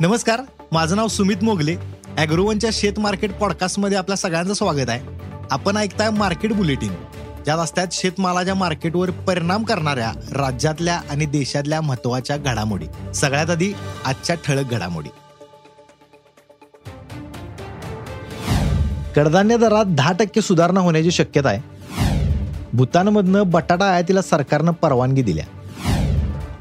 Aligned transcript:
नमस्कार 0.00 0.40
माझं 0.72 0.96
नाव 0.96 1.06
सुमित 1.06 1.36
मोगले. 1.42 1.76
अॅग्रोवनच्या 2.18 2.70
शेत 2.72 2.92
मार्केट 2.98 3.32
पॉडकास्टमध्ये 3.32 3.98
आपल्या 3.98 4.16
सगळ्यांचं 4.16 4.54
स्वागत 4.54 4.88
आहे. 4.88 5.00
आपण 5.50 5.76
ऐकताय 5.76 6.10
मार्केट 6.10 6.52
बुलेटिन. 6.52 6.92
ज्या 7.44 7.62
रस्त्यात 7.62 7.86
शेतमालाच्या 7.92 8.54
मार्केटवर 8.54 9.10
परिणाम 9.10 9.64
करणाऱ्या 9.64 10.12
राज्यातल्या 10.16 11.00
आणि 11.10 11.26
देशातल्या 11.26 11.80
महत्त्वाच्या 11.80 12.36
घडामोडी. 12.36 13.12
सगळ्यात 13.14 13.50
आधी 13.50 13.72
आजच्या 14.04 14.36
ठळक 14.44 14.70
घडामोडी. 14.70 15.08
कडधान्य 19.16 19.56
दरात 19.56 19.84
दहा 19.88 20.12
टक्के 20.12 20.40
सुधारणा 20.40 20.80
होण्याची 20.80 21.10
शक्यता 21.10 21.48
आहे. 21.48 21.60
भूतानमधनं 22.72 23.50
बटाटा 23.50 23.92
आयातीला 23.92 24.22
सरकारनं 24.22 24.72
परवानगी 24.72 25.22
दिल्या. 25.22 25.44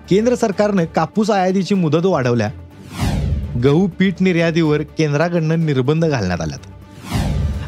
केंद्र 0.10 0.36
सरकारनं 0.36 0.86
कापूस 0.86 1.30
आयातीची 1.30 1.76
मुदत 1.76 2.06
वाढवल्या. 2.06 2.50
गहू 3.58 3.88
पीठ 4.00 4.14
निर्यातीवर 4.22 4.82
केंद्राकडनं 4.82 5.66
निर्बंध 5.66 6.06
घालण्यात 6.06 6.42
आल्यात. 6.42 6.60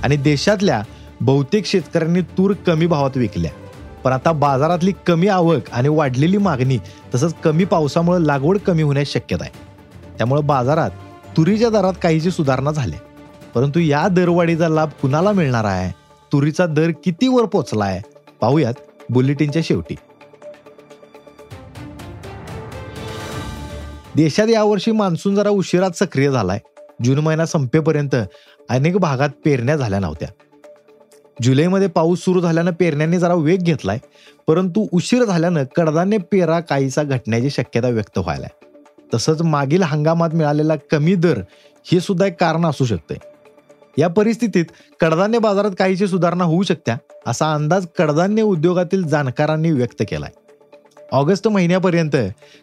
आणि 0.03 0.17
देशातल्या 0.17 0.83
बहुतेक 1.21 1.65
शेतकऱ्यांनी 1.65 2.21
तूर 2.21 2.53
कमी 2.53 2.85
भावात 2.85 3.17
विकल्या. 3.17 3.51
पण 4.03 4.11
आता 4.11 4.31
बाजारातली 4.31 4.91
कमी 5.07 5.27
आवक 5.27 5.69
आणि 5.71 5.89
वाढलेली 5.89 6.37
मागणी 6.37 6.77
तसंच 7.15 7.33
कमी 7.33 7.65
पावसामुळे 7.65 8.27
लागवड 8.27 8.57
कमी 8.57 8.83
होण्याची 8.83 9.11
शक्यता 9.11 9.43
आहे. 9.43 9.53
त्यामुळे 10.17 10.41
बाजारात 10.41 10.89
तुरीच्या 11.37 11.69
दरात 11.69 11.93
काहीची 12.01 12.31
सुधारणा 12.31 12.71
झाली 12.71 12.95
परंतु 13.55 13.79
या 13.79 14.07
दरवाढीचा 14.07 14.69
लाभ 14.69 14.89
कुणाला 15.01 15.31
मिळणार 15.31 15.65
आहे? 15.65 15.91
तुरीचा 16.31 16.65
दर 16.65 16.91
किती 17.03 17.27
वर 17.27 17.45
पोचला 17.45 17.85
आहे? 17.85 18.01
पाहूयात 18.41 18.73
बुलेटिनच्या 19.09 19.61
शेवटी. 19.65 19.95
देशात 24.15 24.47
यावर्षी 24.47 24.91
मान्सून 24.91 25.35
जरा 25.35 25.49
उशिरात 25.49 25.91
सक्रिय 25.91 26.31
झालाय. 26.31 26.59
जून 27.03 27.17
महिना 27.17 27.45
संपेपर्यंत 27.45 28.15
अनेक 28.69 28.97
भागात 28.97 29.29
पेरण्या 29.45 29.75
झाल्या 29.75 29.99
नव्हत्या. 29.99 30.27
जुलैमध्ये 31.41 31.87
पाऊस 31.87 32.19
सुरू 32.19 32.41
झाल्यानं 32.41 32.71
पेरण्यांनी 32.71 33.17
जरा 33.17 33.33
वेग 33.33 33.59
घेतलाय 33.59 33.97
परंतु 34.47 34.87
उशीर 34.91 35.23
झाल्यानं 35.23 35.63
कडधान्य 35.75 36.17
पेरा 36.17 36.59
काहीसा 36.59 37.03
घटण्याची 37.03 37.49
शक्यता 37.49 37.87
व्यक्त 37.87 38.17
व्हायला. 38.17 38.47
तसंच 39.13 39.41
मागील 39.41 39.83
हंगामात 39.83 40.29
मिळालेला 40.33 40.73
कमी 40.91 41.15
दर 41.15 41.41
हे 41.85 41.99
सुद्धा 41.99 42.25
एक 42.25 42.39
कारण 42.39 42.65
असू 42.65 42.85
शकते 42.85 43.15
या 43.97 44.07
परिस्थितीत 44.07 44.65
कडधान्य 44.99 45.39
बाजारात 45.39 45.71
काहीशी 45.79 46.07
सुधारणा 46.07 46.43
होऊ 46.43 46.63
शकत्या 46.63 46.97
असा 47.27 47.53
अंदाज 47.53 47.87
कडधान्य 47.97 48.41
उद्योगातील 48.41 49.07
जाणकारांनी 49.07 49.71
व्यक्त 49.71 50.03
केलाय. 50.09 50.31
ऑगस्ट 51.11 51.47
महिन्यापर्यंत 51.47 52.15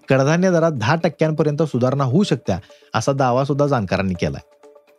कडधान्य 0.09 0.51
दरात 0.51 0.73
दहा 0.73 0.95
टक्क्यांपर्यंत 1.05 1.63
सुधारणा 1.63 2.05
होऊ 2.05 2.23
शकत्या 2.23 2.59
असा 2.95 3.13
दावा 3.13 3.45
सुद्धा 3.45 3.67
जाणकारांनी 3.67 4.15
केलाय. 4.15 4.41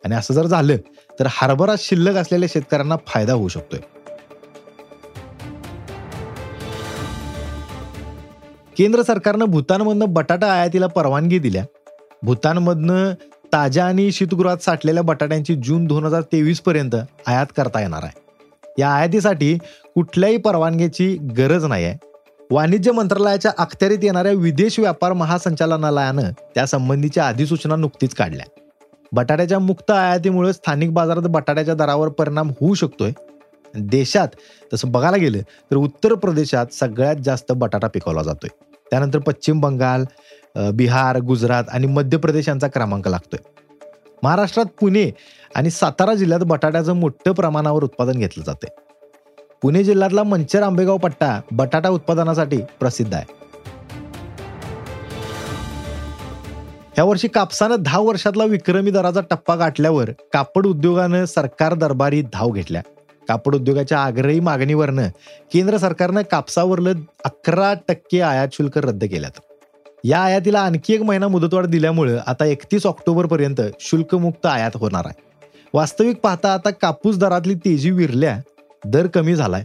आणि 0.05 0.15
असं 0.15 0.33
जर 0.33 0.45
झालं 0.45 0.77
तर 1.19 1.27
हरभरा 1.29 1.75
शिल्लक 1.77 2.15
असलेल्या 2.15 2.49
शेतकऱ्यांना 2.53 2.95
फायदा 3.07 3.33
होऊ 3.33 3.47
शकतोय. 3.47 3.79
केंद्र 8.77 9.01
सरकारनं 9.01 9.45
भूतानमधनं 9.45 10.05
बटाटा 10.09 10.51
आयातीला 10.51 10.87
परवानगी 10.87 11.39
दिल्या. 11.39 11.65
भूतानमधनं 12.23 13.13
ताज्या 13.53 13.85
आणि 13.85 14.11
शीतगृहात 14.11 14.57
साठलेल्या 14.57 15.03
बटाट्यांची 15.03 15.55
जून 15.55 15.85
दोन 15.85 16.05
हजार 16.05 16.21
तेवीस 16.21 16.61
पर्यंत 16.61 16.95
आयात 17.27 17.45
करता 17.57 17.81
येणार 17.81 18.03
आहे. 18.03 18.19
या 18.79 18.89
आयातीसाठी 18.89 19.57
कुठल्याही 19.95 20.37
परवानगीची 20.37 21.17
गरज 21.37 21.65
नाही 21.65 21.85
आहे 21.85 22.08
वाणिज्य 22.51 22.91
मंत्रालयाच्या 22.91 23.51
अखत्यारीत 23.57 24.03
येणाऱ्या 24.03 24.31
विदेश 24.33 24.79
व्यापार 24.79 25.13
महासंचालनालयानं 25.13 26.31
त्यासंबंधीच्या 26.55 27.27
अधिसूचना 27.27 27.75
नुकतीच 27.75 28.13
काढल्या. 28.15 28.45
बटाट्याच्या 29.11 29.59
मुक्त 29.59 29.91
आयातीमुळे 29.91 30.53
स्थानिक 30.53 30.93
बाजारात 30.93 31.27
बटाट्याच्या 31.29 31.75
दरावर 31.75 32.09
परिणाम 32.09 32.49
होऊ 32.61 32.73
शकतोय. 32.73 33.11
देशात 33.73 34.27
तसं 34.73 34.91
बघायला 34.91 35.17
गेलं 35.17 35.41
तर 35.71 35.75
उत्तर 35.75 36.13
प्रदेशात 36.13 36.73
सगळ्यात 36.73 37.15
जास्त 37.25 37.51
बटाटा 37.51 37.87
पिकवला 37.87 38.23
जातोय. 38.23 38.49
त्यानंतर 38.91 39.19
पश्चिम 39.19 39.59
बंगाल 39.61 40.05
बिहार 40.73 41.19
गुजरात 41.19 41.63
आणि 41.69 41.87
मध्य 41.87 42.17
प्रदेश 42.17 42.47
यांचा 42.47 42.67
क्रमांक 42.67 43.07
लागतोय. 43.07 43.39
महाराष्ट्रात 44.23 44.65
पुणे 44.79 45.09
आणि 45.55 45.69
सातारा 45.69 46.13
जिल्ह्यात 46.13 46.41
बटाट्याचं 46.41 46.93
मोठ्या 46.93 47.33
प्रमाणावर 47.33 47.83
उत्पादन 47.83 48.19
घेतलं 48.19 48.43
जाते 48.43 48.67
पुणे 49.61 49.83
जिल्ह्यातला 49.83 50.23
मंचर 50.23 50.63
आंबेगाव 50.63 50.97
पट्टा 50.97 51.41
बटाटा 51.51 51.89
उत्पादनासाठी 51.89 52.57
प्रसिद्ध 52.79 53.13
आहे. 53.13 53.25
यावर्षी 56.97 57.27
कापसानं 57.27 57.75
दहा 57.79 57.99
वर्षातला 57.99 58.43
विक्रमी 58.43 58.91
दराचा 58.91 59.21
टप्पा 59.21 59.55
गाठल्यावर 59.55 60.09
कापड 60.33 60.65
उद्योगानं 60.65 61.25
सरकार 61.25 61.73
दरबारी 61.73 62.21
धाव 62.21 62.49
घेतल्या. 62.49 62.81
कापड 63.27 63.55
उद्योगाच्या 63.55 63.99
आग्रही 63.99 64.39
मागणीवरनं 64.39 65.07
केंद्र 65.53 65.77
सरकारनं 65.77 66.21
कापसावरलं 66.21 66.93
अकरा 67.25 67.73
टक्के 67.87 68.21
आयात 68.21 68.47
शुल्क 68.53 68.77
रद्द 68.77 69.03
केल्यात. 69.03 69.39
या 70.03 70.19
आयातीला 70.19 70.59
आणखी 70.59 70.93
एक 70.93 71.01
महिना 71.01 71.27
मुदतवाढ 71.27 71.65
दिल्यामुळे 71.65 72.17
आता 72.27 72.45
एकतीस 72.45 72.85
ऑक्टोबर 72.85 73.25
पर्यंत 73.25 73.61
शुल्कमुक्त 73.79 74.45
आयात 74.45 74.71
होणार 74.75 75.03
आहे. 75.05 75.21
वास्तविक 75.73 76.19
पाहता 76.19 76.53
आता 76.53 76.69
कापूस 76.69 77.17
दरातली 77.17 77.53
तेजी 77.53 77.91
विरल्या 77.91 78.39
दर 78.85 79.07
कमी 79.07 79.35
झालाय. 79.35 79.63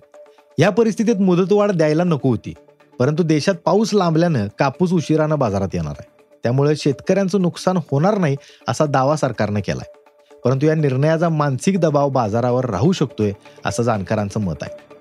या 0.58 0.70
परिस्थितीत 0.70 1.16
मुदतवाढ 1.16 1.70
द्यायला 1.70 2.04
नको 2.04 2.28
होती. 2.28 2.54
परंतु 2.98 3.22
देशात 3.22 3.54
पाऊस 3.54 3.94
लांबल्यानं 3.94 4.46
कापूस 4.58 4.92
उशिरानं 4.92 5.38
बाजारात 5.38 5.68
येणार 5.74 5.94
आहे. 5.98 6.10
त्यामुळे 6.42 6.76
शेतकऱ्यांचं 6.76 7.42
नुकसान 7.42 7.76
होणार 7.76 8.18
नाही 8.18 8.36
असा 8.68 8.86
दावा 8.86 9.16
सरकारनं 9.16 9.60
केलाय. 9.60 9.92
परंतु 10.44 10.66
या 10.66 10.74
निर्णयाचा 10.74 11.28
मानसिक 11.28 11.80
दबाव 11.80 12.08
बाजारावर 12.08 12.64
राहू 12.64 12.92
शकतोय 12.92 13.32
असं 13.66 13.82
जाणकारांचं 13.82 14.40
मत 14.40 14.54
आहे. 14.62 14.94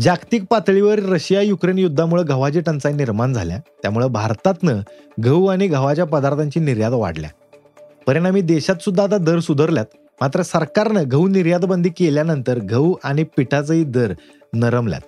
जागतिक 0.00 0.44
पातळीवर 0.50 0.98
रशिया 0.98 1.40
युक्रेन 1.40 1.78
युद्धामुळे 1.78 2.22
गव्हाची 2.22 2.60
टंचाई 2.60 2.92
निर्माण 2.92 3.32
झाल्या. 3.32 3.60
त्यामुळे 3.82 4.08
भारतातनं 4.08 4.80
गहू 5.24 5.46
आणि 5.46 5.66
गव्हाच्या 5.66 6.04
पदार्थांची 6.04 6.60
निर्यात 6.60 6.92
वाढल्या. 6.92 7.30
परिणामी 8.08 8.40
देशात 8.40 8.74
सुद्धा 8.82 9.02
आता 9.02 9.18
दर 9.18 9.38
सुधारल्यात. 9.38 9.86
मात्र 10.20 10.42
सरकारनं 10.42 11.02
गहू 11.12 11.28
निर्यात 11.28 11.60
बंदी 11.60 11.88
केल्यानंतर 11.88 12.58
गहू 12.58 12.94
आणि 13.04 13.22
पिठाचेही 13.22 13.84
दर 13.84 14.12
नरमल्यात. 14.54 15.00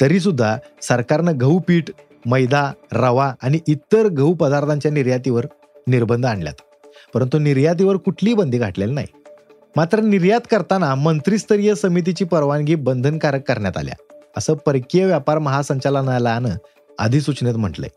तरी 0.00 0.20
सुद्धा 0.20 0.56
सरकारनं 0.82 1.32
गहू 1.40 1.58
पीठ 1.58 1.84
मैदा 2.26 2.72
रवा 2.92 3.34
आणि 3.42 3.58
इतर 3.68 4.06
गहू 4.06 4.34
पदार्थांच्या 4.34 4.90
निर्यातीवर 4.90 5.46
निर्बंध 5.86 6.26
आणल्यात. 6.26 6.54
परंतु 7.14 7.38
निर्यातीवर 7.38 7.96
कुठलीही 7.96 8.34
बंदी 8.34 8.58
घातलेली 8.58 8.92
नाही. 8.92 9.06
मात्र 9.76 10.00
निर्यात 10.00 10.40
करताना 10.50 10.94
मंत्रिस्तरीय 10.94 11.74
समितीची 11.74 12.24
परवानगी 12.24 12.74
बंधनकारक 12.74 13.48
करण्यात 13.48 13.78
आल्या 13.78 14.14
असं 14.36 14.54
परकीय 14.54 15.06
व्यापार 15.06 15.38
महासंचालनालयानं 15.38 16.50
अधिसूचनेत 16.98 17.54
म्हटलंय. 17.54 17.90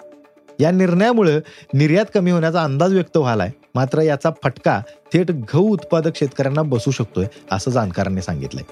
या 0.59 0.71
निर्णयामुळे 0.71 1.39
निर्यात 1.73 2.05
कमी 2.13 2.31
होण्याचा 2.31 2.63
अंदाज 2.63 2.93
व्यक्त 2.93 3.17
व्हालाय 3.17 3.49
मात्र 3.77 4.01
याचा 4.01 4.29
फटका 4.43 4.81
थेट 5.13 5.31
गहू 5.31 5.67
उत्पादक 5.69 6.15
शेतकऱ्यांना 6.15 6.61
बसू 6.61 6.91
शकतोय 6.91 7.25
असं 7.51 7.71
जाणकारांनी 7.71 8.21
सांगितलंय. 8.21 8.63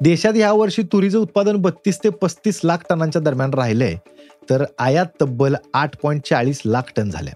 देशात 0.00 0.36
यावर्षी 0.36 0.82
तुरीचं 0.82 1.18
उत्पादन 1.18 1.56
बत्तीस 1.56 1.98
ते 2.04 2.08
पस्तीस 2.08 2.60
लाख 2.64 2.78
टनांच्या 2.90 3.22
दरम्यान 3.22 3.54
राहिलंय 3.54 3.96
तर 4.50 4.64
आयात 4.78 5.06
तब्बल 5.20 5.54
आठ 5.74 5.96
पॉईंट 6.02 6.22
चाळीस 6.26 6.62
लाख 6.66 6.92
टन 6.96 7.10
झाल्या. 7.10 7.34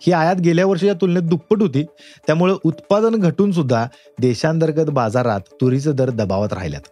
ही 0.00 0.12
आयात 0.12 0.36
गेल्या 0.36 0.66
वर्षीच्या 0.66 0.94
तुलनेत 1.00 1.22
दुप्पट 1.22 1.62
होती 1.62 1.82
त्यामुळे 2.26 2.54
उत्पादन 2.64 3.20
घटून 3.20 3.52
सुद्धा 3.52 3.86
देशांतर्गत 4.20 4.90
बाजारात 4.90 5.40
तुरीचे 5.60 5.92
दर 5.92 6.10
दबावत 6.10 6.52
राहिल्यात. 6.52 6.88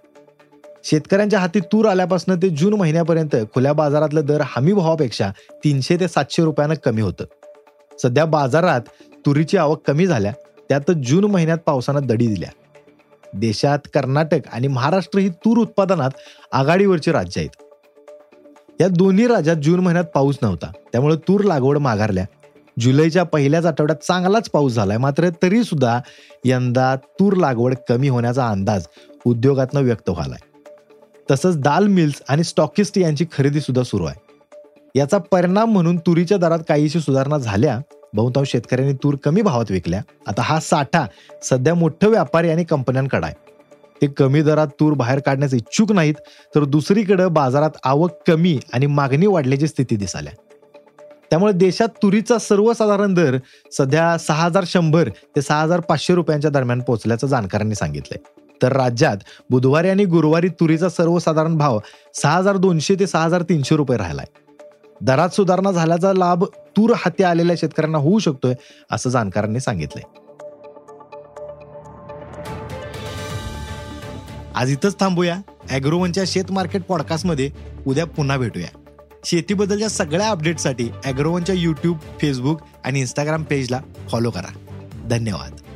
शेतकऱ्यांच्या 0.85 1.39
हाती 1.41 1.61
तूर 1.61 1.87
आल्यापासून 1.87 2.37
ते 2.43 2.49
जून 2.49 2.75
महिन्यापर्यंत 2.75 3.37
खुल्या 3.55 3.73
बाजारातलं 3.73 4.25
दर 4.27 4.43
हमी 4.47 4.73
भावापेक्षा 4.73 5.31
तीनशे 5.65 5.97
ते 6.01 6.09
सातशे 6.09 6.43
रुपयानं 6.43 6.75
कमी 6.85 7.03
होतं. 7.03 7.25
सध्या 8.03 8.25
बाजारात 8.25 8.81
तुरीची 9.27 9.57
आवक 9.57 9.87
कमी 9.87 10.07
झाल्या 10.07 10.33
त्यात 10.69 10.91
जून 11.07 11.25
महिन्यात 11.25 11.59
पावसानं 11.59 12.07
दडी 12.07 12.27
दिल्या. 12.27 12.51
देशात 13.35 13.79
कर्नाटक 13.95 14.49
आणि 14.53 14.69
महाराष्ट्र 14.69 15.19
ही 15.19 15.29
तूर 15.29 15.59
उत्पादनात 15.59 16.11
आघाडीवरची 16.53 17.13
राज्य 17.13 17.41
आहेत. 17.41 17.51
या 18.81 18.89
दोन्ही 18.89 19.27
राज्यात 19.27 19.57
जून 19.57 19.81
महिन्यात 19.81 20.05
पाऊस 20.05 20.39
नव्हता 20.43 20.71
त्यामुळे 20.93 21.17
तूर 21.29 21.45
लागवड 21.45 21.79
माघारल्या. 21.79 22.25
जुलैच्या 22.81 23.23
पहिल्याच 23.23 23.67
आठवड्यात 23.67 24.05
चांगलाच 24.05 24.49
पाऊस 24.51 24.73
झालाय 24.73 24.99
मात्र 24.99 25.29
तरी 25.43 25.63
सुद्धा 25.65 26.01
यंदा 26.45 26.97
तूर 26.97 27.33
लागवड 27.33 27.75
कमी 27.89 28.09
होण्याचा 28.09 28.49
अंदाज 28.49 28.87
उद्योगातनं 29.25 29.83
व्यक्त 29.83 30.11
व्हालाय 30.11 30.54
तसंच 31.31 31.59
दाल 31.59 31.87
मिल्स 31.87 32.23
आणि 32.29 32.45
स्टॉकिस्ट 32.45 32.99
यांची 32.99 33.25
खरेदी 33.33 33.61
सुद्धा 33.61 33.83
सुरू 33.83 34.05
आहे. 34.05 34.21
याचा 34.97 35.19
परिणाम 35.19 35.73
म्हणून 35.73 35.97
तुरीच्या 35.97 36.39
दरात 36.39 36.59
काहीशी 36.69 37.01
सुधारणा 37.01 37.39
झाल्या. 37.39 37.79
बहुतांश 38.13 38.49
शेतकऱ्यांनी 38.49 38.95
तूर 38.95 39.15
कमी 39.25 39.43
भावात 39.43 39.71
विकल्या. 39.71 40.03
आता 40.27 40.43
हा 40.43 40.61
साठा 40.61 41.07
सध्या 41.43 41.75
मोठं 41.75 42.09
व्यापारी 42.09 42.51
आणि 42.51 42.65
कंपन्यांकडे 42.65 43.27
आहे. 43.27 43.35
ते 44.03 44.07
कमी 44.07 44.43
दरात 44.43 44.67
तूर 44.81 44.93
बाहेर 44.93 45.19
काढण्यास 45.19 45.55
इच्छुक 45.55 45.93
नाहीत 45.93 46.15
तर 46.55 46.65
दुसरीकडे 46.65 47.27
बाजारात 47.27 47.71
आवक 47.85 48.11
कमी 48.27 48.59
आणि 48.73 48.87
मागणी 48.87 49.27
वाढल्याची 49.27 49.69
स्थिती 49.69 49.97
दिसाल्या. 49.97 50.33
त्यामुळे 51.31 51.53
देशात 51.53 51.89
तुरीचा 51.89 52.39
सर्वसाधारण 52.39 53.15
दर 53.15 53.37
सध्या 53.73 54.19
सहा 54.19 54.45
हजार 54.45 54.65
शंभर 54.67 55.09
ते 55.37 55.43
सहा 55.43 55.63
हजार 55.63 55.81
पाचशे 55.81 56.15
रुपयांच्या 56.15 56.51
दरम्यान 56.51 56.81
पोहोचल्याचं 56.81 57.27
जाणकारांनी 57.27 57.75
सांगितलंय. 57.75 58.34
तर 58.65 58.73
राज्यात 58.73 59.17
बुधवारी 59.51 59.89
आणि 59.89 60.05
गुरुवारी 60.05 60.49
तुरीचा 60.49 60.89
सर्वसाधारण 60.89 61.57
भाव 61.57 61.79
सहा 62.23 62.37
हजार 62.37 62.57
दोनशे 62.57 62.95
ते 62.95 63.07
सहा 63.07 63.23
हजार 63.23 63.43
तीनशे 63.43 63.77
रुपये 63.77 63.99
राहिलाय. 63.99 64.27
दरात 65.01 65.29
सुधारणा 65.29 65.71
झाल्याचा 65.71 66.13
लाभ 66.13 66.45
तूर 66.45 66.93
हाती 66.97 67.23
आलेल्या 67.23 67.57
शेतकऱ्यांना 67.57 67.99
होऊ 67.99 68.19
शकतोय 68.19 68.55
असं 68.91 69.11
जाणकारांनी 69.11 69.61
सांगितलंय. 69.61 70.03
आज 74.55 74.71
इथंच 74.71 75.01
थांबूया. 75.01 75.37
अॅग्रोवनच्या 75.71 76.25
शेत 76.27 76.53
मार्केट 76.53 76.83
पॉडकास्टमध्ये 76.83 77.51
उद्या 77.87 78.07
पुन्हा 78.07 78.37
भेटूया. 78.37 78.69
शेतीबद्दलच्या 79.25 79.89
सगळ्या 79.89 80.29
अपडेटसाठी 80.29 80.91
अॅग्रोवनच्या 81.05 81.55
यूट्यूब 81.55 81.97
फेसबुक 82.21 82.61
आणि 82.85 83.01
इंस्टाग्राम 83.01 83.43
पेजला 83.43 83.81
फॉलो 84.09 84.31
करा. 84.31 84.59
धन्यवाद. 85.09 85.74